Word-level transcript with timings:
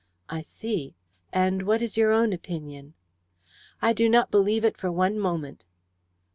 "I 0.29 0.41
see. 0.41 0.95
And 1.31 1.61
what 1.61 1.79
is 1.83 1.95
your 1.95 2.11
own 2.11 2.33
opinion?" 2.33 2.95
"I 3.83 3.93
do 3.93 4.09
not 4.09 4.31
believe 4.31 4.65
it 4.65 4.75
for 4.75 4.91
one 4.91 5.19
moment." 5.19 5.63